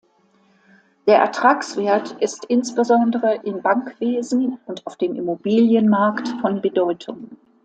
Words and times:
Der 1.05 1.19
Ertragswert 1.19 2.13
ist 2.21 2.45
insbesondere 2.45 3.35
im 3.43 3.61
Bankwesen 3.61 4.57
und 4.65 4.87
auf 4.87 4.95
dem 4.97 5.13
Immobilienmarkt 5.13 6.27
von 6.41 6.59
Bedeutung. 6.59 7.29